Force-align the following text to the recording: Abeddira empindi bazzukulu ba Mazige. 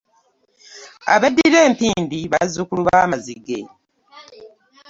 Abeddira 1.13 1.59
empindi 1.69 2.19
bazzukulu 2.31 2.81
ba 2.87 2.99
Mazige. 3.11 3.59